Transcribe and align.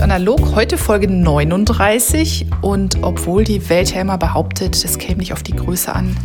analog, 0.00 0.54
heute 0.54 0.78
Folge 0.78 1.08
39 1.08 2.46
und 2.62 3.02
obwohl 3.02 3.44
die 3.44 3.68
Welt 3.68 3.94
ja 3.94 4.00
immer 4.00 4.18
behauptet, 4.18 4.82
das 4.82 4.98
käme 4.98 5.18
nicht 5.18 5.32
auf 5.32 5.42
die 5.42 5.54
Größe 5.54 5.94
an, 5.94 6.16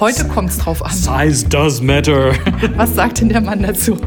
heute 0.00 0.24
kommt 0.28 0.50
es 0.50 0.58
drauf 0.58 0.84
an. 0.84 0.92
Size 0.92 1.48
does 1.48 1.80
matter. 1.80 2.32
Was 2.76 2.94
sagt 2.94 3.20
denn 3.20 3.28
der 3.30 3.40
Mann 3.40 3.62
dazu? 3.62 3.98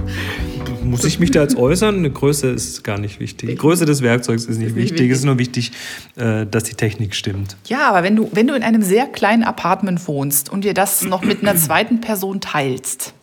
Muss 0.84 1.04
ich 1.04 1.20
mich 1.20 1.32
da 1.32 1.42
jetzt 1.42 1.58
äußern? 1.58 1.98
Eine 1.98 2.12
Größe 2.12 2.50
ist 2.50 2.84
gar 2.84 2.98
nicht 2.98 3.20
wichtig. 3.20 3.50
Die 3.50 3.56
Größe 3.56 3.86
des 3.86 4.02
Werkzeugs 4.02 4.46
ist 4.46 4.58
nicht, 4.58 4.70
ist 4.70 4.76
nicht 4.76 4.76
wichtig. 4.76 5.00
wichtig. 5.00 5.12
Es 5.12 5.20
ist 5.20 5.26
nur 5.26 5.38
wichtig, 5.38 5.72
äh, 6.16 6.46
dass 6.46 6.64
die 6.64 6.76
Technik 6.76 7.14
stimmt. 7.14 7.58
Ja, 7.66 7.90
aber 7.90 8.04
wenn 8.04 8.16
du, 8.16 8.30
wenn 8.32 8.48
du 8.48 8.54
in 8.54 8.64
einem 8.64 8.82
sehr 8.82 9.06
kleinen 9.08 9.44
Apartment 9.44 10.08
wohnst 10.08 10.50
und 10.50 10.64
dir 10.64 10.74
das 10.74 11.04
noch 11.04 11.24
mit 11.24 11.42
einer 11.42 11.56
zweiten 11.58 12.00
Person 12.00 12.40
teilst. 12.40 13.14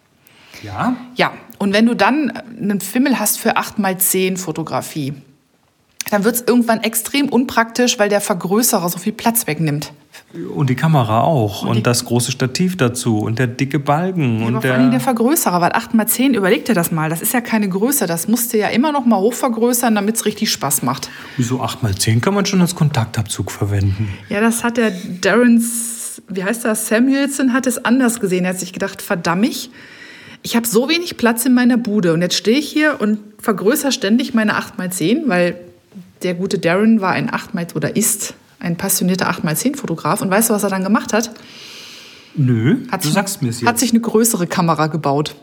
Ja? 0.63 0.97
Ja, 1.15 1.33
und 1.59 1.73
wenn 1.73 1.87
du 1.87 1.95
dann 1.95 2.31
einen 2.31 2.81
Fimmel 2.81 3.19
hast 3.19 3.39
für 3.39 3.57
8x10 3.57 4.37
Fotografie, 4.37 5.15
dann 6.11 6.25
wird 6.25 6.37
es 6.37 6.45
irgendwann 6.47 6.83
extrem 6.83 7.29
unpraktisch, 7.29 7.99
weil 7.99 8.09
der 8.09 8.21
Vergrößerer 8.21 8.89
so 8.89 8.99
viel 8.99 9.13
Platz 9.13 9.47
wegnimmt. 9.47 9.93
Und 10.55 10.69
die 10.69 10.75
Kamera 10.75 11.23
auch. 11.23 11.63
Und, 11.63 11.69
und 11.69 11.87
das 11.87 12.05
große 12.05 12.33
Stativ 12.33 12.77
dazu. 12.77 13.19
Und 13.19 13.39
der 13.39 13.47
dicke 13.47 13.79
Balken. 13.79 14.41
Ja, 14.41 14.47
und 14.47 14.63
vor 14.63 14.71
allem 14.71 14.91
der 14.91 15.01
Vergrößerer, 15.01 15.61
weil 15.61 15.73
8x10, 15.73 16.35
überleg 16.37 16.65
dir 16.65 16.75
das 16.75 16.91
mal, 16.91 17.09
das 17.09 17.23
ist 17.23 17.33
ja 17.33 17.41
keine 17.41 17.69
Größe. 17.69 18.07
Das 18.07 18.27
musst 18.27 18.53
du 18.53 18.59
ja 18.59 18.69
immer 18.69 18.91
noch 18.91 19.07
mal 19.07 19.19
hochvergrößern, 19.19 19.95
damit 19.95 20.17
es 20.17 20.25
richtig 20.25 20.51
Spaß 20.51 20.83
macht. 20.83 21.09
Wieso 21.37 21.63
8x10 21.63 22.21
kann 22.21 22.35
man 22.35 22.47
schon 22.47 22.61
als 22.61 22.75
Kontaktabzug 22.75 23.51
verwenden? 23.51 24.09
Ja, 24.29 24.41
das 24.41 24.65
hat 24.65 24.77
der 24.77 24.93
Darrens, 25.21 26.23
wie 26.29 26.43
heißt 26.43 26.65
das, 26.65 26.89
Samuelson 26.89 27.53
hat 27.53 27.67
es 27.67 27.85
anders 27.85 28.19
gesehen. 28.19 28.45
Er 28.45 28.51
hat 28.51 28.61
sich 28.61 28.73
gedacht, 28.73 29.03
verdammt, 29.03 29.71
ich 30.43 30.57
habe 30.57 30.67
so 30.67 30.89
wenig 30.89 31.17
Platz 31.17 31.47
in 31.47 31.55
meiner 31.55 31.77
Bude. 31.77 32.13
Und 32.13 32.23
jetzt 32.23 32.37
stehe 32.37 32.59
ich 32.59 32.69
hier 32.69 33.01
und 33.01 33.19
vergrößere 33.41 33.93
ständig 33.93 34.35
meine 34.35 34.59
8x10, 34.59 35.23
weil 35.27 35.57
der 36.25 36.35
gute 36.35 36.59
Darren 36.59 37.01
war 37.01 37.13
ein 37.13 37.31
8x 37.31 37.75
oder 37.77 37.97
ist 37.97 38.35
ein 38.59 38.77
passionierter 38.77 39.31
8x10-Fotograf. 39.31 40.23
Und 40.23 40.31
weißt 40.31 40.51
du, 40.51 40.55
was 40.55 40.63
er 40.63 40.71
dann 40.71 40.83
gemacht 40.83 41.13
hat? 41.13 41.31
Nö, 42.35 42.79
hat 42.91 43.05
du 43.05 43.11
sagst 43.11 43.43
mir 43.43 43.49
jetzt. 43.49 43.65
Hat 43.65 43.79
sich 43.79 43.91
eine 43.91 44.01
größere 44.01 44.47
Kamera 44.47 44.89
gebaut. 44.89 45.37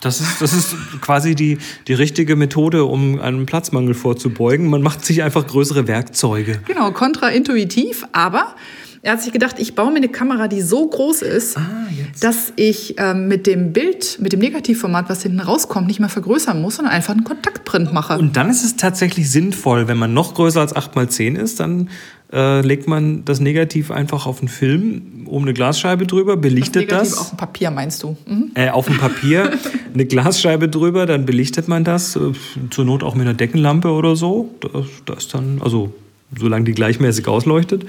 Das 0.00 0.20
ist, 0.20 0.42
das 0.42 0.52
ist 0.52 0.74
quasi 1.00 1.34
die, 1.34 1.58
die 1.86 1.94
richtige 1.94 2.36
Methode, 2.36 2.84
um 2.84 3.20
einem 3.20 3.46
Platzmangel 3.46 3.94
vorzubeugen. 3.94 4.68
Man 4.68 4.82
macht 4.82 5.04
sich 5.04 5.22
einfach 5.22 5.46
größere 5.46 5.86
Werkzeuge. 5.86 6.60
Genau, 6.66 6.90
kontraintuitiv, 6.90 8.04
aber 8.12 8.56
er 9.02 9.12
hat 9.12 9.22
sich 9.22 9.32
gedacht, 9.32 9.56
ich 9.58 9.74
baue 9.74 9.90
mir 9.90 9.98
eine 9.98 10.08
Kamera, 10.08 10.48
die 10.48 10.60
so 10.60 10.86
groß 10.86 11.22
ist, 11.22 11.56
ah, 11.56 11.86
dass 12.20 12.52
ich 12.56 12.96
ähm, 12.98 13.28
mit 13.28 13.46
dem 13.46 13.72
Bild, 13.72 14.18
mit 14.20 14.32
dem 14.32 14.40
Negativformat, 14.40 15.08
was 15.08 15.22
hinten 15.22 15.40
rauskommt, 15.40 15.86
nicht 15.86 16.00
mehr 16.00 16.08
vergrößern 16.08 16.60
muss, 16.60 16.76
sondern 16.76 16.94
einfach 16.94 17.14
einen 17.14 17.24
Kontaktprint 17.24 17.92
mache. 17.92 18.18
Und 18.18 18.36
dann 18.36 18.50
ist 18.50 18.64
es 18.64 18.76
tatsächlich 18.76 19.30
sinnvoll, 19.30 19.88
wenn 19.88 19.98
man 19.98 20.12
noch 20.14 20.34
größer 20.34 20.60
als 20.60 20.74
8x10 20.74 21.36
ist, 21.36 21.60
dann 21.60 21.90
äh, 22.32 22.60
legt 22.60 22.88
man 22.88 23.24
das 23.24 23.40
Negativ 23.40 23.90
einfach 23.90 24.26
auf 24.26 24.40
den 24.40 24.48
Film, 24.48 25.26
oben 25.26 25.44
eine 25.44 25.54
Glasscheibe 25.54 26.06
drüber, 26.06 26.36
belichtet 26.36 26.92
das. 26.92 27.10
das. 27.10 27.18
Auf 27.18 27.28
dem 27.30 27.38
Papier 27.38 27.70
meinst 27.70 28.02
du? 28.02 28.16
Mhm. 28.26 28.50
Äh, 28.54 28.70
auf 28.70 28.86
dem 28.86 28.98
Papier 28.98 29.52
eine 29.94 30.04
Glasscheibe 30.06 30.68
drüber, 30.68 31.06
dann 31.06 31.24
belichtet 31.24 31.68
man 31.68 31.84
das, 31.84 32.16
äh, 32.16 32.32
zur 32.70 32.84
Not 32.84 33.02
auch 33.02 33.14
mit 33.14 33.26
einer 33.26 33.34
Deckenlampe 33.34 33.90
oder 33.90 34.16
so. 34.16 34.54
Das, 34.60 34.86
das 35.06 35.28
dann, 35.28 35.60
also 35.62 35.94
solange 36.36 36.64
die 36.64 36.72
gleichmäßig 36.72 37.26
ausleuchtet. 37.28 37.86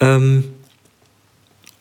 Ähm, 0.00 0.44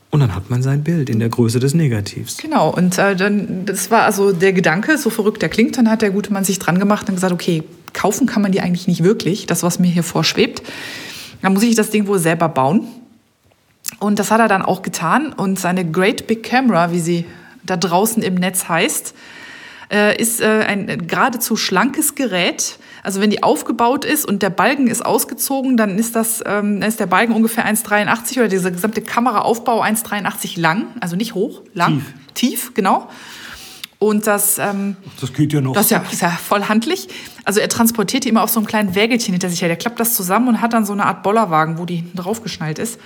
und 0.10 0.22
dann 0.22 0.34
hat 0.34 0.50
man 0.50 0.64
sein 0.64 0.84
Bild 0.84 1.10
in 1.10 1.20
der 1.20 1.30
Größe 1.30 1.60
des 1.60 1.74
Negativs. 1.74 2.38
Genau, 2.38 2.70
und 2.70 2.98
äh, 2.98 3.16
dann, 3.16 3.66
das 3.66 3.92
war 3.92 4.04
also 4.04 4.32
der 4.32 4.54
Gedanke, 4.54 4.98
so 4.98 5.10
verrückt 5.10 5.42
der 5.42 5.50
klingt, 5.50 5.78
dann 5.78 5.90
hat 5.90 6.02
der 6.02 6.12
gute 6.12 6.32
Mann 6.32 6.44
sich 6.44 6.60
dran 6.60 6.80
gemacht 6.80 7.10
und 7.10 7.16
gesagt, 7.16 7.34
okay, 7.34 7.64
kaufen 7.94 8.26
kann 8.26 8.42
man 8.42 8.52
die 8.52 8.62
eigentlich 8.62 8.88
nicht 8.88 9.04
wirklich, 9.04 9.46
das, 9.48 9.64
was 9.64 9.80
mir 9.80 9.88
hier 9.88 10.04
vorschwebt. 10.04 10.62
Dann 11.42 11.54
muss 11.54 11.64
ich 11.64 11.76
das 11.76 11.90
Ding 11.90 12.08
wohl 12.08 12.20
selber 12.20 12.50
bauen. 12.50 12.88
Und 14.00 14.20
das 14.20 14.32
hat 14.32 14.40
er 14.40 14.48
dann 14.48 14.62
auch 14.62 14.82
getan. 14.82 15.34
Und 15.34 15.60
seine 15.60 15.90
Great 15.90 16.28
Big 16.28 16.44
Camera, 16.44 16.92
wie 16.92 17.00
sie 17.00 17.26
da 17.64 17.78
draußen 17.78 18.24
im 18.24 18.36
Netz 18.36 18.70
heißt, 18.70 19.14
äh, 19.92 20.20
ist 20.20 20.42
äh, 20.42 20.66
ein 20.68 21.08
geradezu 21.08 21.56
schlankes 21.56 22.16
Gerät. 22.16 22.80
Also 23.04 23.22
wenn 23.22 23.30
die 23.30 23.44
aufgebaut 23.44 24.04
ist 24.06 24.26
und 24.26 24.42
der 24.44 24.50
Balken 24.50 24.88
ist 24.88 25.06
ausgezogen, 25.06 25.78
dann 25.78 25.98
ist 25.98 26.16
das 26.16 26.44
ähm, 26.46 26.82
ist 26.82 27.00
der 27.00 27.06
Balken 27.06 27.34
ungefähr 27.34 27.66
1,83 27.66 28.38
oder 28.40 28.48
dieser 28.50 28.72
gesamte 28.72 29.02
Kameraaufbau 29.02 29.82
1,83 29.82 30.60
lang, 30.60 30.88
also 31.00 31.16
nicht 31.16 31.34
hoch, 31.34 31.62
lang, 31.74 32.04
tief, 32.34 32.66
tief 32.66 32.74
genau. 32.74 33.10
Und 34.00 34.28
das, 34.28 34.60
ähm, 34.60 34.96
das 35.20 35.34
geht 35.34 35.54
ja 35.54 35.62
noch. 35.62 35.74
Das 35.74 35.86
ist 35.86 35.92
ja, 35.92 36.04
ist 36.12 36.22
ja 36.22 36.30
voll 36.30 36.66
handlich. 36.66 37.08
Also 37.46 37.60
er 37.60 37.70
transportiert 37.70 38.26
die 38.26 38.30
immer 38.30 38.44
auf 38.44 38.52
so 38.52 38.60
einem 38.60 38.68
kleinen 38.68 38.94
Wägelchen 38.94 39.34
hinter 39.34 39.50
sich 39.50 39.62
her. 39.62 39.70
Der 39.70 39.78
klappt 39.78 40.00
das 40.00 40.14
zusammen 40.14 40.50
und 40.50 40.62
hat 40.62 40.74
dann 40.74 40.86
so 40.86 40.94
eine 40.94 41.06
Art 41.06 41.24
Bollerwagen, 41.24 41.80
wo 41.80 41.86
die 41.86 41.96
hinten 41.98 42.18
drauf 42.18 42.44
geschnallt 42.44 42.78
ist. 42.78 43.00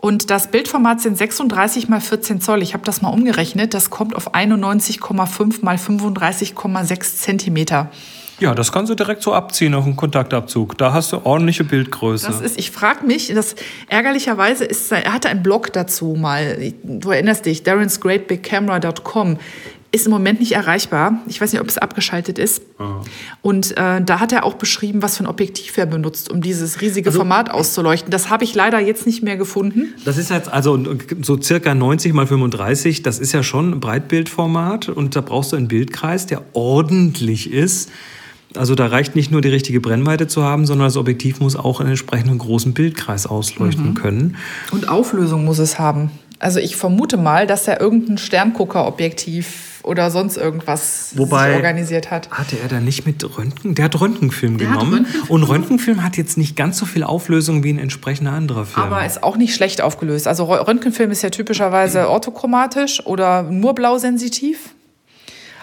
Und 0.00 0.30
das 0.30 0.50
Bildformat 0.50 1.02
sind 1.02 1.18
36 1.18 1.88
mal 1.88 2.00
14 2.00 2.40
Zoll. 2.40 2.62
Ich 2.62 2.72
habe 2.72 2.84
das 2.84 3.02
mal 3.02 3.10
umgerechnet. 3.10 3.74
Das 3.74 3.90
kommt 3.90 4.16
auf 4.16 4.34
91,5 4.34 5.62
mal 5.62 5.76
35,6 5.76 7.16
Zentimeter. 7.16 7.90
Ja, 8.38 8.54
das 8.54 8.72
kannst 8.72 8.90
du 8.90 8.94
direkt 8.94 9.22
so 9.22 9.34
abziehen 9.34 9.74
auf 9.74 9.84
dem 9.84 9.96
Kontaktabzug. 9.96 10.78
Da 10.78 10.94
hast 10.94 11.12
du 11.12 11.18
ordentliche 11.24 11.64
Bildgröße. 11.64 12.26
Das 12.26 12.40
ist, 12.40 12.58
ich 12.58 12.70
frage 12.70 13.06
mich, 13.06 13.28
das 13.34 13.54
ärgerlicherweise 13.88 14.64
ist, 14.64 14.90
er 14.90 15.12
hatte 15.12 15.28
einen 15.28 15.42
Blog 15.42 15.70
dazu 15.74 16.16
mal. 16.18 16.72
Du 16.82 17.10
erinnerst 17.10 17.44
dich, 17.44 17.62
darrensgreatbigcamera.com 17.62 19.36
ist 19.92 20.06
im 20.06 20.12
Moment 20.12 20.40
nicht 20.40 20.52
erreichbar. 20.52 21.20
Ich 21.26 21.40
weiß 21.40 21.52
nicht, 21.52 21.60
ob 21.60 21.68
es 21.68 21.78
abgeschaltet 21.78 22.38
ist. 22.38 22.62
Aha. 22.78 23.02
Und 23.42 23.76
äh, 23.76 24.00
da 24.02 24.20
hat 24.20 24.32
er 24.32 24.44
auch 24.44 24.54
beschrieben, 24.54 25.02
was 25.02 25.16
für 25.16 25.24
ein 25.24 25.26
Objektiv 25.26 25.76
er 25.76 25.86
benutzt, 25.86 26.30
um 26.30 26.40
dieses 26.40 26.80
riesige 26.80 27.08
also, 27.08 27.20
Format 27.20 27.50
auszuleuchten. 27.50 28.10
Das 28.10 28.30
habe 28.30 28.44
ich 28.44 28.54
leider 28.54 28.78
jetzt 28.78 29.06
nicht 29.06 29.22
mehr 29.22 29.36
gefunden. 29.36 29.94
Das 30.04 30.16
ist 30.16 30.30
jetzt 30.30 30.52
also 30.52 30.78
so 31.22 31.40
circa 31.40 31.74
90 31.74 32.12
mal 32.12 32.26
35. 32.26 33.02
Das 33.02 33.18
ist 33.18 33.32
ja 33.32 33.42
schon 33.42 33.72
ein 33.72 33.80
Breitbildformat 33.80 34.88
und 34.88 35.16
da 35.16 35.20
brauchst 35.22 35.52
du 35.52 35.56
einen 35.56 35.68
Bildkreis, 35.68 36.26
der 36.26 36.42
ordentlich 36.52 37.52
ist. 37.52 37.90
Also 38.56 38.74
da 38.74 38.86
reicht 38.86 39.14
nicht 39.14 39.30
nur 39.30 39.40
die 39.40 39.48
richtige 39.48 39.80
Brennweite 39.80 40.26
zu 40.26 40.42
haben, 40.42 40.66
sondern 40.66 40.88
das 40.88 40.96
Objektiv 40.96 41.40
muss 41.40 41.56
auch 41.56 41.80
einen 41.80 41.90
entsprechenden 41.90 42.38
großen 42.38 42.74
Bildkreis 42.74 43.26
ausleuchten 43.26 43.90
mhm. 43.90 43.94
können. 43.94 44.36
Und 44.72 44.88
Auflösung 44.88 45.44
muss 45.44 45.58
es 45.58 45.78
haben. 45.78 46.10
Also 46.40 46.58
ich 46.58 46.76
vermute 46.76 47.16
mal, 47.16 47.46
dass 47.46 47.68
er 47.68 47.80
irgendein 47.80 48.18
Sterngucker-Objektiv 48.18 49.69
oder 49.82 50.10
sonst 50.10 50.36
irgendwas 50.36 51.12
Wobei, 51.16 51.54
organisiert 51.54 52.10
hat. 52.10 52.30
Hatte 52.30 52.58
er 52.58 52.68
da 52.68 52.80
nicht 52.80 53.06
mit 53.06 53.24
Röntgen? 53.36 53.74
Der 53.74 53.86
hat 53.86 54.00
Röntgenfilm 54.00 54.58
der 54.58 54.68
genommen. 54.68 54.92
Röntgenfilm 54.92 55.30
und 55.30 55.42
Röntgenfilm 55.44 56.02
hat 56.02 56.16
jetzt 56.16 56.36
nicht 56.38 56.56
ganz 56.56 56.78
so 56.78 56.86
viel 56.86 57.02
Auflösung 57.02 57.64
wie 57.64 57.72
ein 57.72 57.78
entsprechender 57.78 58.32
anderer 58.32 58.66
Film. 58.66 58.86
Aber 58.86 59.04
ist 59.04 59.22
auch 59.22 59.36
nicht 59.36 59.54
schlecht 59.54 59.80
aufgelöst. 59.80 60.28
Also 60.28 60.44
Röntgenfilm 60.44 61.10
ist 61.10 61.22
ja 61.22 61.30
typischerweise 61.30 62.08
orthochromatisch 62.10 63.04
oder 63.06 63.42
nur 63.42 63.74
blausensitiv. 63.74 64.74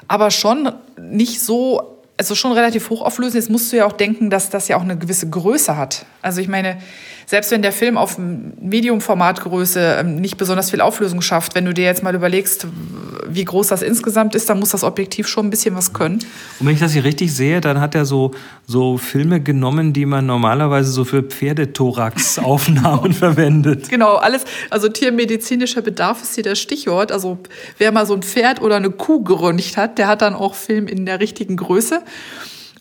Aber 0.08 0.32
schon 0.32 0.72
nicht 0.98 1.42
so 1.42 1.98
also 2.18 2.34
schon 2.34 2.52
relativ 2.52 2.90
hochauflösend. 2.90 3.36
Jetzt 3.36 3.50
musst 3.50 3.72
du 3.72 3.78
ja 3.78 3.86
auch 3.86 3.94
denken, 3.94 4.30
dass 4.30 4.50
das 4.50 4.68
ja 4.68 4.78
auch 4.78 4.82
eine 4.82 4.98
gewisse 4.98 5.30
Größe 5.30 5.78
hat. 5.78 6.06
Also 6.22 6.42
ich 6.42 6.48
meine, 6.48 6.78
selbst 7.28 7.52
wenn 7.52 7.62
der 7.62 7.72
Film 7.72 7.98
auf 7.98 8.18
Medium-Formatgröße 8.18 9.98
ähm, 10.00 10.16
nicht 10.16 10.38
besonders 10.38 10.72
viel 10.72 10.82
Auflösung 10.82 11.22
schafft, 11.22 11.56
wenn 11.56 11.66
du 11.66 11.74
dir 11.74 11.86
jetzt 11.86 12.02
mal 12.02 12.16
überlegst, 12.16 12.68
wie 13.38 13.46
groß 13.46 13.68
das 13.68 13.82
insgesamt 13.82 14.36
ist, 14.36 14.50
dann 14.50 14.60
muss 14.60 14.72
das 14.72 14.84
Objektiv 14.84 15.28
schon 15.28 15.48
ein 15.48 15.50
bisschen 15.50 15.76
was 15.76 15.94
können. 15.94 16.20
Und 16.60 16.68
wenn 16.68 16.74
ich 16.74 16.80
das 16.80 16.92
hier 16.92 17.04
richtig 17.04 17.34
sehe, 17.34 17.62
dann 17.62 17.80
hat 17.80 17.96
er 17.96 18.06
so, 18.06 18.32
so 18.66 18.98
Filme 18.98 19.40
genommen, 19.40 19.94
die 19.94 20.06
man 20.06 20.26
normalerweise 20.26 20.92
so 20.92 21.06
für 21.06 21.24
Pferdethorax-Aufnahmen 21.24 23.14
verwendet. 23.14 23.90
Genau, 23.90 24.16
alles, 24.16 24.44
also 24.70 24.90
tiermedizinischer 24.90 25.82
Bedarf 25.82 26.22
ist 26.22 26.36
hier 26.36 26.44
das 26.44 26.60
Stichwort. 26.60 27.12
Also 27.12 27.38
wer 27.78 27.92
mal 27.92 28.06
so 28.06 28.16
ein 28.16 28.24
Pferd 28.24 28.62
oder 28.62 28.76
eine 28.76 28.90
Kuh 28.90 29.24
geröntgt 29.24 29.78
hat, 29.78 29.98
der 29.98 30.08
hat 30.08 30.22
dann 30.22 30.34
auch 30.34 30.56
Film 30.56 30.88
in 30.88 31.06
der 31.06 31.20
richtigen 31.20 31.56
Größe. 31.56 32.02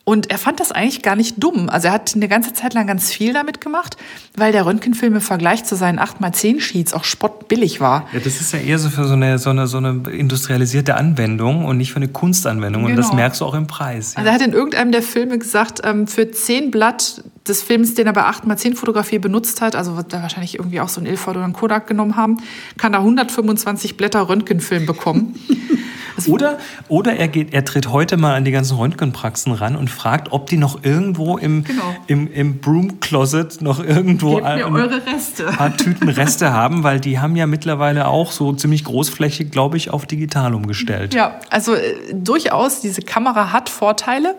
Und 0.08 0.30
er 0.30 0.38
fand 0.38 0.60
das 0.60 0.70
eigentlich 0.70 1.02
gar 1.02 1.16
nicht 1.16 1.42
dumm. 1.42 1.68
Also 1.68 1.88
er 1.88 1.94
hat 1.94 2.14
eine 2.14 2.28
ganze 2.28 2.52
Zeit 2.52 2.74
lang 2.74 2.86
ganz 2.86 3.10
viel 3.10 3.32
damit 3.32 3.60
gemacht, 3.60 3.96
weil 4.36 4.52
der 4.52 4.64
Röntgenfilm 4.64 5.16
im 5.16 5.20
Vergleich 5.20 5.64
zu 5.64 5.74
seinen 5.74 5.98
8x10-Sheets 5.98 6.94
auch 6.94 7.02
spottbillig 7.02 7.80
war. 7.80 8.06
Ja, 8.12 8.20
das 8.20 8.40
ist 8.40 8.52
ja 8.52 8.60
eher 8.60 8.78
so 8.78 8.88
für 8.88 9.08
so 9.08 9.14
eine, 9.14 9.40
so 9.40 9.50
eine, 9.50 9.66
so 9.66 9.78
eine 9.78 10.08
industrialisierte 10.08 10.94
Anwendung 10.94 11.64
und 11.64 11.76
nicht 11.76 11.90
für 11.90 11.96
eine 11.96 12.06
Kunstanwendung. 12.06 12.82
Genau. 12.82 12.92
Und 12.92 12.96
das 12.96 13.06
genau. 13.06 13.16
merkst 13.16 13.40
du 13.40 13.46
auch 13.46 13.54
im 13.54 13.66
Preis. 13.66 14.12
Ja. 14.12 14.18
Also 14.18 14.28
er 14.28 14.34
hat 14.36 14.42
in 14.42 14.52
irgendeinem 14.52 14.92
der 14.92 15.02
Filme 15.02 15.40
gesagt, 15.40 15.80
ähm, 15.82 16.06
für 16.06 16.30
10 16.30 16.70
Blatt 16.70 17.24
des 17.48 17.64
Films, 17.64 17.94
den 17.94 18.06
er 18.06 18.12
bei 18.12 18.22
8x10-Fotografie 18.22 19.18
benutzt 19.18 19.60
hat, 19.60 19.74
also 19.74 19.96
wird 19.96 20.12
er 20.12 20.22
wahrscheinlich 20.22 20.54
irgendwie 20.56 20.80
auch 20.80 20.88
so 20.88 21.00
ein 21.00 21.06
Ilford 21.06 21.36
oder 21.36 21.44
ein 21.44 21.52
Kodak 21.52 21.88
genommen 21.88 22.14
haben, 22.14 22.36
kann 22.76 22.94
er 22.94 23.00
125 23.00 23.96
Blätter 23.96 24.28
Röntgenfilm 24.28 24.86
bekommen. 24.86 25.34
Oder, 26.26 26.58
oder 26.88 27.16
er, 27.16 27.28
geht, 27.28 27.52
er 27.52 27.64
tritt 27.64 27.90
heute 27.90 28.16
mal 28.16 28.34
an 28.34 28.44
die 28.44 28.50
ganzen 28.50 28.76
Röntgenpraxen 28.76 29.52
ran 29.52 29.76
und 29.76 29.90
fragt, 29.90 30.32
ob 30.32 30.46
die 30.48 30.56
noch 30.56 30.82
irgendwo 30.84 31.36
im, 31.36 31.64
genau. 31.64 31.82
im, 32.06 32.32
im 32.32 32.58
Broom 32.58 33.00
Closet 33.00 33.60
noch 33.60 33.82
irgendwo 33.82 34.40
ein, 34.40 34.60
paar 35.56 35.76
Tüten 35.76 36.08
Reste 36.08 36.52
haben, 36.52 36.82
weil 36.82 37.00
die 37.00 37.18
haben 37.18 37.36
ja 37.36 37.46
mittlerweile 37.46 38.08
auch 38.08 38.32
so 38.32 38.52
ziemlich 38.52 38.84
großflächig, 38.84 39.50
glaube 39.50 39.76
ich, 39.76 39.90
auf 39.90 40.06
digital 40.06 40.54
umgestellt. 40.54 41.14
Ja, 41.14 41.40
also 41.50 41.74
äh, 41.74 41.94
durchaus, 42.12 42.80
diese 42.80 43.02
Kamera 43.02 43.52
hat 43.52 43.68
Vorteile. 43.68 44.36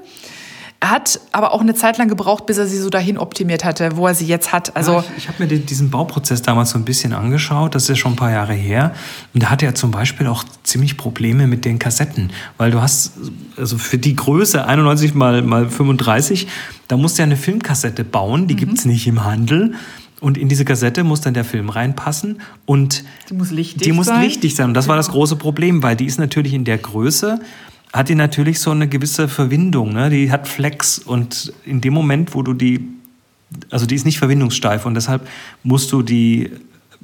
Er 0.79 0.91
hat 0.91 1.19
aber 1.31 1.53
auch 1.53 1.61
eine 1.61 1.73
Zeit 1.73 1.97
lang 1.97 2.07
gebraucht, 2.07 2.45
bis 2.45 2.59
er 2.59 2.67
sie 2.67 2.77
so 2.77 2.91
dahin 2.91 3.17
optimiert 3.17 3.65
hatte, 3.65 3.97
wo 3.97 4.05
er 4.05 4.13
sie 4.13 4.27
jetzt 4.27 4.53
hat. 4.53 4.75
Also 4.75 4.93
ja, 4.93 5.03
ich, 5.17 5.23
ich 5.23 5.27
habe 5.27 5.43
mir 5.43 5.57
diesen 5.59 5.89
Bauprozess 5.89 6.43
damals 6.43 6.69
so 6.69 6.77
ein 6.77 6.85
bisschen 6.85 7.13
angeschaut, 7.13 7.73
das 7.73 7.89
ist 7.89 7.97
schon 7.97 8.13
ein 8.13 8.15
paar 8.15 8.31
Jahre 8.31 8.53
her. 8.53 8.93
Und 9.33 9.41
da 9.41 9.49
hatte 9.49 9.65
er 9.65 9.73
zum 9.73 9.89
Beispiel 9.89 10.27
auch 10.27 10.43
ziemlich 10.61 10.95
Probleme 10.95 11.47
mit 11.47 11.65
den 11.65 11.79
Kassetten, 11.79 12.31
weil 12.57 12.69
du 12.69 12.79
hast, 12.79 13.13
also 13.57 13.79
für 13.79 13.97
die 13.97 14.15
Größe 14.15 14.65
91 14.65 15.15
mal, 15.15 15.41
mal 15.41 15.67
35, 15.67 16.47
da 16.87 16.95
musst 16.95 17.17
du 17.17 17.23
ja 17.23 17.25
eine 17.25 17.37
Filmkassette 17.37 18.03
bauen, 18.03 18.47
die 18.47 18.53
mhm. 18.53 18.59
gibt 18.59 18.77
es 18.77 18.85
nicht 18.85 19.07
im 19.07 19.23
Handel. 19.23 19.73
Und 20.19 20.37
in 20.37 20.49
diese 20.49 20.65
Kassette 20.65 21.03
muss 21.03 21.21
dann 21.21 21.35
der 21.35 21.45
Film 21.45 21.69
reinpassen 21.69 22.41
und 22.65 23.03
die 23.29 23.35
muss 23.35 23.51
lichtig 23.51 23.83
die 23.83 23.91
muss 23.91 24.07
sein. 24.07 24.23
lichtig 24.23 24.55
sein. 24.55 24.69
Und 24.69 24.73
das 24.73 24.87
war 24.87 24.95
das 24.95 25.09
große 25.09 25.35
Problem, 25.35 25.83
weil 25.83 25.95
die 25.95 26.05
ist 26.05 26.17
natürlich 26.17 26.53
in 26.53 26.63
der 26.63 26.79
Größe, 26.79 27.39
hat 27.97 28.09
die 28.09 28.15
natürlich 28.15 28.59
so 28.59 28.71
eine 28.71 28.87
gewisse 28.87 29.27
Verwindung. 29.27 29.93
Ne? 29.93 30.09
Die 30.09 30.31
hat 30.31 30.47
Flex 30.47 30.99
und 30.99 31.53
in 31.65 31.81
dem 31.81 31.93
Moment, 31.93 32.35
wo 32.35 32.43
du 32.43 32.53
die, 32.53 32.87
also 33.69 33.85
die 33.85 33.95
ist 33.95 34.05
nicht 34.05 34.19
verwindungssteif 34.19 34.85
und 34.85 34.93
deshalb 34.93 35.27
musst 35.63 35.91
du 35.91 36.01
die 36.01 36.51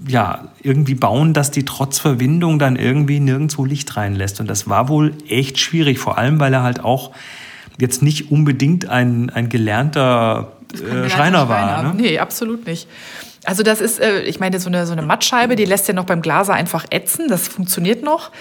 ja, 0.08 0.50
irgendwie 0.62 0.96
bauen, 0.96 1.34
dass 1.34 1.52
die 1.52 1.66
trotz 1.66 2.00
Verwindung 2.00 2.60
dann 2.60 2.76
irgendwie 2.76 3.20
nirgendwo 3.20 3.66
Licht 3.66 3.96
reinlässt. 3.96 4.40
Und 4.40 4.48
das 4.50 4.68
war 4.68 4.90
wohl 4.90 5.14
echt 5.28 5.60
schwierig, 5.60 6.00
vor 6.00 6.18
allem 6.18 6.40
weil 6.40 6.54
er 6.54 6.64
halt 6.64 6.84
auch 6.84 7.12
jetzt 7.80 8.02
nicht 8.02 8.32
unbedingt 8.32 8.90
ein, 8.90 9.30
ein 9.30 9.50
gelernter 9.50 10.54
äh, 10.74 11.10
Schreiner 11.10 11.50
war. 11.50 11.84
Ne? 11.84 11.94
Nee, 11.96 12.20
absolut 12.20 12.66
nicht. 12.66 12.88
Also 13.46 13.62
das 13.64 13.82
ist, 13.82 14.00
äh, 14.00 14.22
ich 14.22 14.40
meine, 14.40 14.60
so 14.60 14.70
eine, 14.70 14.86
so 14.86 14.94
eine 14.94 15.02
Mattscheibe, 15.02 15.56
die 15.56 15.66
lässt 15.66 15.88
ja 15.88 15.94
noch 15.94 16.06
beim 16.06 16.22
Glaser 16.22 16.54
einfach 16.54 16.86
ätzen, 16.90 17.28
das 17.28 17.48
funktioniert 17.48 18.04
noch. 18.04 18.32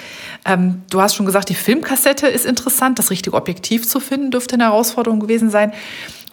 Ähm, 0.45 0.83
du 0.91 1.01
hast 1.01 1.17
schon 1.17 1.27
gesagt, 1.27 1.49
die 1.49 1.55
Filmkassette 1.55 2.29
ist 2.29 2.47
interessant, 2.47 2.99
das 2.99 3.11
richtige 3.11 3.37
Objektiv 3.37 3.89
zu 3.89 3.99
finden, 3.99 4.31
dürfte 4.31 4.55
eine 4.55 4.65
Herausforderung 4.65 5.19
gewesen 5.19 5.51
sein. 5.51 5.73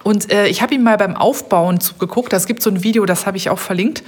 Und 0.04 0.32
äh, 0.32 0.48
ich 0.48 0.62
habe 0.62 0.76
ihm 0.76 0.84
mal 0.84 0.98
beim 0.98 1.16
Aufbauen 1.16 1.80
zugeguckt, 1.80 2.32
das 2.32 2.46
gibt 2.46 2.62
so 2.62 2.70
ein 2.70 2.84
Video, 2.84 3.06
das 3.06 3.26
habe 3.26 3.38
ich 3.38 3.50
auch 3.50 3.60
verlinkt. 3.60 4.04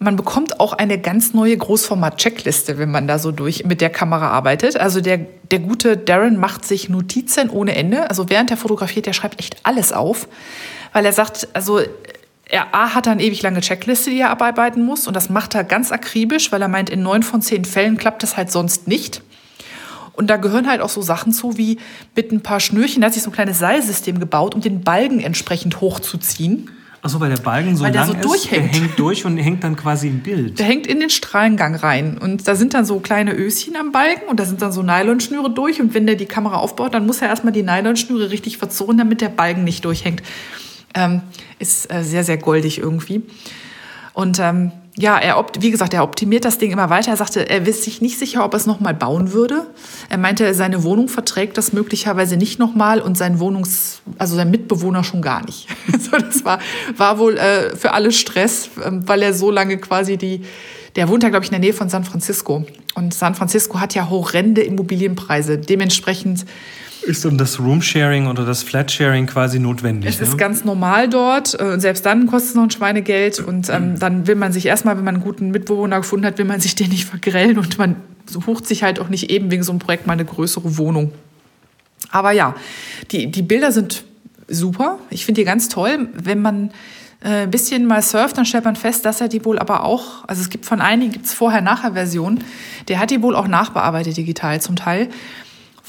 Man 0.00 0.14
bekommt 0.14 0.60
auch 0.60 0.72
eine 0.72 0.98
ganz 0.98 1.34
neue 1.34 1.56
Großformat-Checkliste, 1.56 2.78
wenn 2.78 2.90
man 2.90 3.08
da 3.08 3.18
so 3.18 3.32
durch 3.32 3.64
mit 3.64 3.80
der 3.80 3.90
Kamera 3.90 4.30
arbeitet. 4.30 4.76
Also 4.76 5.00
der, 5.00 5.18
der 5.50 5.58
gute 5.58 5.96
Darren 5.96 6.38
macht 6.38 6.64
sich 6.64 6.88
Notizen 6.88 7.50
ohne 7.50 7.74
Ende. 7.74 8.08
Also 8.08 8.30
während 8.30 8.50
er 8.50 8.56
fotografiert, 8.56 9.06
der 9.06 9.12
schreibt 9.12 9.40
echt 9.40 9.56
alles 9.64 9.92
auf, 9.92 10.28
weil 10.92 11.04
er 11.04 11.12
sagt, 11.12 11.48
also 11.52 11.80
er 12.48 12.74
A 12.74 12.94
hat 12.94 13.08
eine 13.08 13.22
ewig 13.22 13.42
lange 13.42 13.60
Checkliste, 13.60 14.10
die 14.10 14.20
er 14.20 14.30
abarbeiten 14.30 14.84
muss. 14.84 15.08
Und 15.08 15.14
das 15.14 15.30
macht 15.30 15.54
er 15.54 15.64
ganz 15.64 15.90
akribisch, 15.90 16.52
weil 16.52 16.62
er 16.62 16.68
meint, 16.68 16.90
in 16.90 17.02
neun 17.02 17.24
von 17.24 17.42
zehn 17.42 17.64
Fällen 17.64 17.96
klappt 17.96 18.22
das 18.22 18.36
halt 18.36 18.52
sonst 18.52 18.86
nicht. 18.86 19.22
Und 20.12 20.28
da 20.28 20.36
gehören 20.36 20.68
halt 20.68 20.80
auch 20.80 20.88
so 20.88 21.02
Sachen 21.02 21.32
zu, 21.32 21.58
wie 21.58 21.78
mit 22.16 22.32
ein 22.32 22.40
paar 22.40 22.58
Schnürchen, 22.58 23.02
da 23.02 23.06
hat 23.06 23.14
sich 23.14 23.22
so 23.22 23.30
ein 23.30 23.34
kleines 23.34 23.58
Seilsystem 23.58 24.18
gebaut, 24.18 24.54
um 24.54 24.60
den 24.60 24.80
Balken 24.80 25.20
entsprechend 25.20 25.80
hochzuziehen. 25.80 26.70
Achso, 27.00 27.20
weil 27.20 27.30
der 27.30 27.36
Balken 27.36 27.76
so 27.76 27.84
weil 27.84 27.94
lang 27.94 28.06
der 28.06 28.14
so 28.14 28.18
ist, 28.18 28.24
durchhängt. 28.24 28.74
der 28.74 28.80
hängt 28.80 28.98
durch 28.98 29.24
und 29.24 29.36
hängt 29.36 29.62
dann 29.62 29.76
quasi 29.76 30.08
im 30.08 30.20
Bild. 30.20 30.58
Der 30.58 30.66
hängt 30.66 30.86
in 30.86 30.98
den 30.98 31.10
Strahlengang 31.10 31.76
rein. 31.76 32.18
Und 32.18 32.48
da 32.48 32.56
sind 32.56 32.74
dann 32.74 32.84
so 32.84 32.98
kleine 32.98 33.34
Öschen 33.36 33.76
am 33.76 33.92
Balken 33.92 34.28
und 34.28 34.40
da 34.40 34.44
sind 34.44 34.62
dann 34.62 34.72
so 34.72 34.82
Nylonschnüre 34.82 35.50
durch. 35.50 35.80
Und 35.80 35.94
wenn 35.94 36.06
der 36.06 36.16
die 36.16 36.26
Kamera 36.26 36.56
aufbaut, 36.56 36.94
dann 36.94 37.06
muss 37.06 37.22
er 37.22 37.28
erstmal 37.28 37.52
die 37.52 37.62
Nylonschnüre 37.62 38.30
richtig 38.30 38.58
verzurren, 38.58 38.98
damit 38.98 39.20
der 39.20 39.28
Balken 39.28 39.64
nicht 39.64 39.84
durchhängt. 39.84 40.22
Ähm, 40.94 41.22
ist 41.58 41.92
äh, 41.92 42.02
sehr, 42.02 42.24
sehr 42.24 42.38
goldig 42.38 42.78
irgendwie. 42.78 43.22
Und 44.12 44.40
ähm, 44.40 44.72
ja, 44.98 45.16
er 45.16 45.44
wie 45.60 45.70
gesagt, 45.70 45.94
er 45.94 46.02
optimiert 46.02 46.44
das 46.44 46.58
Ding 46.58 46.72
immer 46.72 46.90
weiter. 46.90 47.12
Er 47.12 47.16
sagte, 47.16 47.48
er 47.48 47.64
ist 47.66 47.84
sich 47.84 48.00
nicht 48.00 48.18
sicher, 48.18 48.44
ob 48.44 48.52
er 48.52 48.56
es 48.56 48.66
nochmal 48.66 48.94
bauen 48.94 49.32
würde. 49.32 49.66
Er 50.08 50.18
meinte, 50.18 50.52
seine 50.54 50.82
Wohnung 50.82 51.08
verträgt 51.08 51.56
das 51.56 51.72
möglicherweise 51.72 52.36
nicht 52.36 52.58
nochmal 52.58 53.00
und 53.00 53.16
sein 53.16 53.38
Wohnungs-, 53.38 54.00
also 54.18 54.34
sein 54.34 54.50
Mitbewohner 54.50 55.04
schon 55.04 55.22
gar 55.22 55.44
nicht. 55.44 55.68
Also 55.92 56.16
das 56.18 56.44
war, 56.44 56.58
war 56.96 57.18
wohl 57.18 57.36
äh, 57.36 57.74
für 57.76 57.92
alle 57.92 58.12
Stress, 58.12 58.70
äh, 58.78 58.90
weil 58.90 59.22
er 59.22 59.34
so 59.34 59.50
lange 59.50 59.78
quasi 59.78 60.16
die, 60.16 60.44
der 60.98 61.08
wohnt 61.08 61.22
ja, 61.22 61.28
glaube 61.28 61.44
ich, 61.44 61.50
in 61.50 61.52
der 61.52 61.60
Nähe 61.60 61.72
von 61.72 61.88
San 61.88 62.02
Francisco. 62.02 62.66
Und 62.96 63.14
San 63.14 63.36
Francisco 63.36 63.78
hat 63.78 63.94
ja 63.94 64.10
horrende 64.10 64.62
Immobilienpreise. 64.62 65.56
Dementsprechend 65.56 66.44
ist 67.06 67.24
dann 67.24 67.38
das 67.38 67.60
Roomsharing 67.60 68.26
oder 68.26 68.44
das 68.44 68.64
Flatsharing 68.64 69.28
quasi 69.28 69.60
notwendig? 69.60 70.10
Es 70.10 70.20
ne? 70.20 70.26
ist 70.26 70.36
ganz 70.36 70.64
normal 70.64 71.08
dort. 71.08 71.54
Und 71.54 71.68
äh, 71.68 71.80
selbst 71.80 72.04
dann 72.04 72.26
kostet 72.26 72.50
es 72.50 72.56
noch 72.56 72.64
ein 72.64 72.72
Schweinegeld. 72.72 73.38
Und 73.38 73.68
ähm, 73.68 73.96
dann 74.00 74.26
will 74.26 74.34
man 74.34 74.52
sich 74.52 74.66
erstmal, 74.66 74.96
wenn 74.96 75.04
man 75.04 75.14
einen 75.14 75.24
guten 75.24 75.52
Mitbewohner 75.52 75.98
gefunden 75.98 76.26
hat, 76.26 76.36
will 76.36 76.46
man 76.46 76.58
sich 76.58 76.74
den 76.74 76.88
nicht 76.88 77.04
vergrellen. 77.04 77.60
Und 77.60 77.78
man 77.78 77.94
sucht 78.26 78.66
sich 78.66 78.82
halt 78.82 78.98
auch 78.98 79.08
nicht 79.08 79.30
eben 79.30 79.52
wegen 79.52 79.62
so 79.62 79.70
einem 79.70 79.78
Projekt 79.78 80.08
mal 80.08 80.14
eine 80.14 80.24
größere 80.24 80.78
Wohnung. 80.78 81.12
Aber 82.10 82.32
ja, 82.32 82.56
die, 83.12 83.30
die 83.30 83.42
Bilder 83.42 83.70
sind 83.70 84.02
super. 84.48 84.98
Ich 85.10 85.24
finde 85.24 85.42
die 85.42 85.44
ganz 85.44 85.68
toll. 85.68 86.08
Wenn 86.12 86.42
man 86.42 86.72
äh, 87.22 87.42
ein 87.42 87.50
bisschen 87.50 87.86
mal 87.86 88.02
surft, 88.02 88.38
dann 88.38 88.46
stellt 88.46 88.64
man 88.64 88.76
fest, 88.76 89.04
dass 89.04 89.20
er 89.20 89.28
die 89.28 89.44
wohl 89.44 89.58
aber 89.58 89.84
auch, 89.84 90.24
also 90.26 90.40
es 90.40 90.50
gibt 90.50 90.66
von 90.66 90.80
einigen, 90.80 91.12
gibt 91.12 91.26
es 91.26 91.34
Vorher-Nachher-Versionen, 91.34 92.44
der 92.88 92.98
hat 92.98 93.10
die 93.10 93.22
wohl 93.22 93.34
auch 93.34 93.48
nachbearbeitet 93.48 94.16
digital 94.16 94.60
zum 94.60 94.76
Teil 94.76 95.08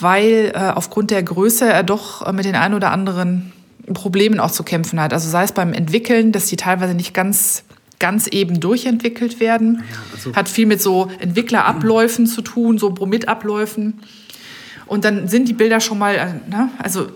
weil 0.02 0.52
äh, 0.56 0.60
aufgrund 0.60 1.12
der 1.12 1.24
Größe 1.24 1.68
er 1.68 1.84
doch 1.84 2.26
äh, 2.26 2.32
mit 2.32 2.46
den 2.46 2.56
ein 2.56 2.74
oder 2.74 2.92
anderen 2.92 3.52
Problemen 3.94 4.40
auch 4.40 4.52
zu 4.52 4.64
kämpfen 4.64 5.00
hat. 5.00 5.14
Also 5.14 5.30
sei 5.30 5.44
es 5.44 5.52
beim 5.52 5.74
Entwickeln, 5.74 6.32
dass 6.32 6.48
die 6.48 6.56
teilweise 6.56 6.94
nicht 6.94 7.14
ganz 7.14 7.64
ganz 7.98 8.28
eben 8.28 8.62
durchentwickelt 8.62 9.42
werden. 9.42 9.84
Ja, 9.92 9.98
also 10.16 10.34
hat 10.34 10.48
viel 10.48 10.66
mit 10.66 10.82
so 10.82 11.10
Entwicklerabläufen 11.20 12.28
zu 12.28 12.42
tun, 12.42 12.78
so 12.78 12.92
Bromitabläufen. 12.92 14.00
Und 14.90 15.06
dann 15.06 15.28
sind 15.28 15.48
die 15.48 15.54
Bilder 15.54 15.80
schon 15.80 16.00
mal, 16.00 16.16
äh, 16.16 16.50
ne? 16.50 16.70
also 16.82 17.04
äh, 17.04 17.08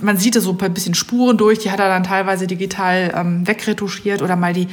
man 0.00 0.16
sieht 0.16 0.34
so 0.34 0.56
ein 0.60 0.74
bisschen 0.74 0.94
Spuren 0.94 1.36
durch, 1.36 1.60
die 1.60 1.70
hat 1.70 1.78
er 1.78 1.88
dann 1.88 2.02
teilweise 2.02 2.48
digital 2.48 3.12
ähm, 3.16 3.46
wegretuschiert 3.46 4.20
oder 4.20 4.34
mal 4.34 4.52
die, 4.52 4.66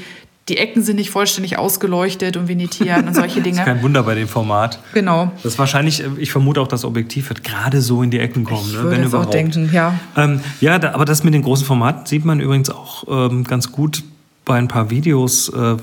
die 0.49 0.57
Ecken 0.57 0.81
sind 0.81 0.95
nicht 0.95 1.11
vollständig 1.11 1.59
ausgeleuchtet 1.59 2.35
und 2.35 2.47
venetieren 2.47 3.07
und 3.07 3.13
solche 3.13 3.41
Dinge. 3.43 3.57
das 3.57 3.67
ist 3.67 3.73
kein 3.73 3.83
Wunder 3.83 4.01
bei 4.01 4.15
dem 4.15 4.27
Format. 4.27 4.79
Genau. 4.95 5.31
Das 5.43 5.53
ist 5.53 5.59
wahrscheinlich, 5.59 6.03
ich 6.17 6.31
vermute 6.31 6.59
auch, 6.59 6.67
das 6.67 6.83
Objektiv 6.83 7.29
wird 7.29 7.43
gerade 7.43 7.79
so 7.79 8.01
in 8.01 8.09
die 8.09 8.19
Ecken 8.19 8.43
kommen, 8.43 8.65
ich 8.65 8.73
ne? 8.73 8.83
würde 8.83 8.97
wenn 8.97 9.03
überhaupt. 9.03 9.27
Auch 9.27 9.31
denken, 9.31 9.69
ja. 9.71 9.93
Ähm, 10.15 10.39
ja, 10.59 10.79
da, 10.79 10.93
aber 10.93 11.05
das 11.05 11.23
mit 11.23 11.35
den 11.35 11.43
großen 11.43 11.65
Formaten 11.65 12.07
sieht 12.07 12.25
man 12.25 12.39
übrigens 12.39 12.71
auch 12.71 13.03
ähm, 13.07 13.43
ganz 13.43 13.71
gut 13.71 14.03
bei 14.47 14.57
ein 14.57 14.67
paar 14.67 14.89
Videos 14.89 15.49
äh, 15.49 15.77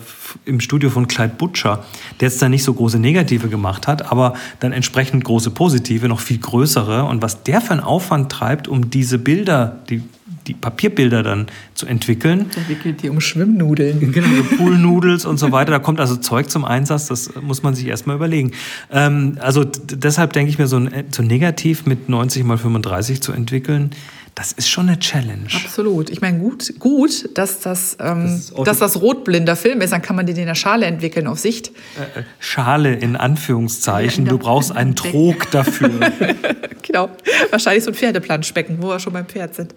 im 0.44 0.58
Studio 0.58 0.90
von 0.90 1.06
Clyde 1.06 1.34
Butcher, 1.38 1.84
der 2.18 2.28
jetzt 2.28 2.42
da 2.42 2.48
nicht 2.48 2.64
so 2.64 2.74
große 2.74 2.98
Negative 2.98 3.48
gemacht 3.48 3.86
hat, 3.86 4.10
aber 4.10 4.34
dann 4.58 4.72
entsprechend 4.72 5.22
große 5.22 5.50
Positive, 5.50 6.08
noch 6.08 6.20
viel 6.20 6.38
größere. 6.38 7.04
Und 7.04 7.22
was 7.22 7.44
der 7.44 7.60
für 7.60 7.72
einen 7.72 7.80
Aufwand 7.80 8.32
treibt, 8.32 8.66
um 8.66 8.90
diese 8.90 9.18
Bilder, 9.18 9.78
die 9.88 10.02
die 10.46 10.54
Papierbilder 10.54 11.22
dann 11.22 11.46
zu 11.74 11.86
entwickeln. 11.86 12.50
Der 12.54 12.68
wickelt 12.68 13.02
die 13.02 13.08
um 13.08 13.20
Schwimmnudeln. 13.20 14.00
Genau, 14.14 14.28
so 14.36 14.56
Poolnoodles 14.56 15.24
und 15.24 15.38
so 15.38 15.52
weiter. 15.52 15.72
Da 15.72 15.78
kommt 15.78 16.00
also 16.00 16.16
Zeug 16.16 16.50
zum 16.50 16.64
Einsatz, 16.64 17.06
das 17.06 17.30
muss 17.40 17.62
man 17.62 17.74
sich 17.74 17.86
erstmal 17.86 18.16
überlegen. 18.16 18.52
Ähm, 18.92 19.38
also 19.40 19.64
deshalb 19.64 20.34
denke 20.34 20.50
ich 20.50 20.58
mir, 20.58 20.66
so, 20.66 20.76
ein, 20.76 20.90
so 21.10 21.22
negativ 21.22 21.86
mit 21.86 22.08
90 22.08 22.44
mal 22.44 22.58
35 22.58 23.22
zu 23.22 23.32
entwickeln, 23.32 23.90
das 24.34 24.52
ist 24.52 24.68
schon 24.68 24.88
eine 24.88 24.98
Challenge. 24.98 25.48
Absolut. 25.54 26.10
Ich 26.10 26.20
meine, 26.20 26.38
gut, 26.38 26.74
gut 26.80 27.28
dass, 27.38 27.60
das, 27.60 27.96
ähm, 28.00 28.40
das 28.56 28.64
dass 28.64 28.78
das 28.78 29.00
rotblinder 29.00 29.54
Film 29.54 29.80
ist, 29.80 29.92
dann 29.92 30.02
kann 30.02 30.16
man 30.16 30.26
den 30.26 30.36
in 30.36 30.46
der 30.46 30.54
Schale 30.54 30.86
entwickeln 30.86 31.26
auf 31.26 31.38
Sicht. 31.38 31.68
Äh, 31.68 32.20
äh 32.20 32.24
Schale 32.40 32.94
in 32.94 33.16
Anführungszeichen. 33.16 34.26
Ja, 34.26 34.32
du 34.32 34.38
brauchst 34.38 34.72
einen 34.72 34.96
Trog 34.96 35.50
dafür. 35.50 35.90
genau. 36.82 37.10
Wahrscheinlich 37.50 37.84
so 37.84 37.90
ein 37.90 37.94
Pferdeplanschbecken, 37.94 38.82
wo 38.82 38.88
wir 38.88 38.98
schon 38.98 39.12
beim 39.12 39.26
Pferd 39.26 39.54
sind. 39.54 39.74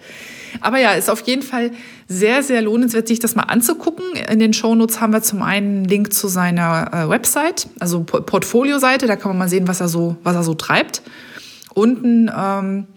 Aber 0.61 0.79
ja, 0.79 0.93
ist 0.93 1.09
auf 1.09 1.21
jeden 1.27 1.43
Fall 1.43 1.71
sehr, 2.07 2.41
sehr 2.41 2.61
lohnenswert, 2.61 3.07
sich 3.07 3.19
das 3.19 3.35
mal 3.35 3.43
anzugucken. 3.43 4.05
In 4.29 4.39
den 4.39 4.53
Shownotes 4.53 5.01
haben 5.01 5.13
wir 5.13 5.21
zum 5.21 5.41
einen 5.41 5.57
einen 5.57 5.85
Link 5.85 6.13
zu 6.13 6.27
seiner 6.27 6.91
äh, 6.93 7.09
Website, 7.09 7.67
also 7.79 8.03
Portfolio-Seite, 8.03 9.07
da 9.07 9.15
kann 9.15 9.31
man 9.31 9.37
mal 9.37 9.49
sehen, 9.49 9.67
was 9.67 9.81
er 9.81 9.87
so, 9.87 10.17
was 10.23 10.35
er 10.35 10.43
so 10.43 10.53
treibt. 10.53 11.01
Unten 11.73 12.31
ähm, 12.35 12.87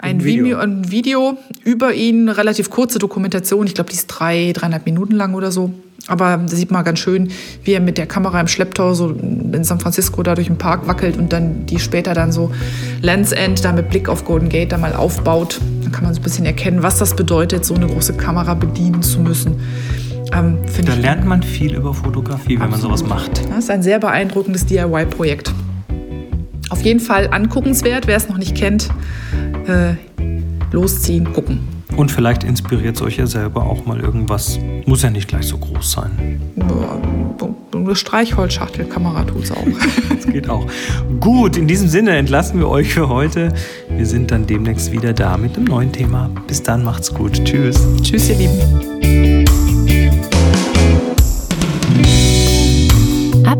ein, 0.00 0.24
Video. 0.24 0.44
Video. 0.44 0.58
ein 0.58 0.90
Video 0.90 1.38
über 1.64 1.92
ihn, 1.92 2.28
relativ 2.28 2.70
kurze 2.70 2.98
Dokumentation. 2.98 3.66
Ich 3.66 3.74
glaube, 3.74 3.90
die 3.90 3.96
ist 3.96 4.06
drei, 4.06 4.52
dreieinhalb 4.52 4.86
Minuten 4.86 5.14
lang 5.14 5.34
oder 5.34 5.52
so. 5.52 5.72
Aber 6.06 6.38
da 6.38 6.48
sieht 6.48 6.70
man 6.70 6.82
ganz 6.82 6.98
schön, 6.98 7.30
wie 7.62 7.72
er 7.72 7.80
mit 7.80 7.98
der 7.98 8.06
Kamera 8.06 8.40
im 8.40 8.48
Schlepptau 8.48 8.94
so 8.94 9.10
in 9.10 9.62
San 9.64 9.78
Francisco 9.80 10.22
da 10.22 10.34
durch 10.34 10.46
den 10.46 10.56
Park 10.56 10.88
wackelt 10.88 11.18
und 11.18 11.32
dann 11.32 11.66
die 11.66 11.78
später 11.78 12.14
dann 12.14 12.32
so 12.32 12.50
Lands 13.02 13.32
End 13.32 13.62
da 13.64 13.72
mit 13.72 13.90
Blick 13.90 14.08
auf 14.08 14.24
Golden 14.24 14.48
Gate 14.48 14.72
da 14.72 14.78
mal 14.78 14.94
aufbaut. 14.94 15.60
Dann 15.82 15.92
kann 15.92 16.04
man 16.04 16.14
so 16.14 16.20
ein 16.20 16.24
bisschen 16.24 16.46
erkennen, 16.46 16.82
was 16.82 16.98
das 16.98 17.14
bedeutet, 17.14 17.66
so 17.66 17.74
eine 17.74 17.86
große 17.86 18.14
Kamera 18.14 18.54
bedienen 18.54 19.02
zu 19.02 19.20
müssen. 19.20 19.60
Ähm, 20.32 20.58
da 20.86 20.94
lernt 20.94 21.26
man 21.26 21.42
viel 21.42 21.74
über 21.74 21.92
Fotografie, 21.92 22.58
wenn 22.58 22.72
Absolut. 22.72 22.90
man 22.90 22.98
sowas 22.98 23.08
macht. 23.08 23.50
Das 23.50 23.64
ist 23.64 23.70
ein 23.70 23.82
sehr 23.82 23.98
beeindruckendes 23.98 24.64
DIY-Projekt. 24.66 25.52
Auf 26.70 26.82
jeden 26.82 27.00
Fall 27.00 27.28
anguckenswert, 27.30 28.06
wer 28.06 28.16
es 28.16 28.28
noch 28.28 28.38
nicht 28.38 28.56
kennt 28.56 28.88
äh, 29.66 29.94
losziehen, 30.72 31.32
gucken. 31.32 31.60
Und 31.96 32.10
vielleicht 32.10 32.44
inspiriert 32.44 32.96
es 32.96 33.02
euch 33.02 33.16
ja 33.16 33.26
selber 33.26 33.64
auch 33.64 33.84
mal 33.84 34.00
irgendwas. 34.00 34.58
Muss 34.86 35.02
ja 35.02 35.10
nicht 35.10 35.28
gleich 35.28 35.46
so 35.46 35.58
groß 35.58 35.92
sein. 35.92 36.40
eine 37.74 37.96
Streichholzschachtelkamera 37.96 39.24
tut 39.24 39.44
es 39.44 39.52
auch. 39.52 39.66
das 40.08 40.26
geht 40.26 40.48
auch. 40.48 40.66
Gut, 41.18 41.56
in 41.56 41.66
diesem 41.66 41.88
Sinne 41.88 42.16
entlassen 42.16 42.60
wir 42.60 42.68
euch 42.68 42.94
für 42.94 43.08
heute. 43.08 43.52
Wir 43.88 44.06
sind 44.06 44.30
dann 44.30 44.46
demnächst 44.46 44.92
wieder 44.92 45.12
da 45.12 45.36
mit 45.36 45.56
einem 45.56 45.66
neuen 45.66 45.92
Thema. 45.92 46.30
Bis 46.46 46.62
dann, 46.62 46.84
macht's 46.84 47.12
gut. 47.12 47.44
Tschüss. 47.44 47.80
Tschüss, 48.02 48.30
ihr 48.30 48.36
Lieben. 48.36 49.49